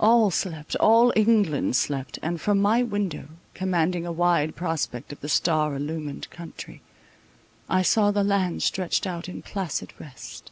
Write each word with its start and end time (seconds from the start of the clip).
All 0.00 0.32
slept—all 0.32 1.12
England 1.14 1.76
slept; 1.76 2.18
and 2.20 2.40
from 2.40 2.60
my 2.60 2.82
window, 2.82 3.28
commanding 3.54 4.04
a 4.04 4.10
wide 4.10 4.56
prospect 4.56 5.12
of 5.12 5.20
the 5.20 5.28
star 5.28 5.76
illumined 5.76 6.28
country, 6.30 6.82
I 7.68 7.82
saw 7.82 8.10
the 8.10 8.24
land 8.24 8.64
stretched 8.64 9.06
out 9.06 9.28
in 9.28 9.40
placid 9.40 9.92
rest. 10.00 10.50